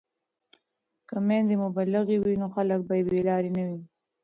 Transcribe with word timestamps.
که 1.07 1.15
میندې 1.27 1.55
مبلغې 1.65 2.17
وي 2.19 2.35
نو 2.41 2.47
خلک 2.55 2.79
به 2.87 2.95
بې 3.07 3.19
لارې 3.27 3.51
نه 3.57 3.63
وي. 3.67 3.79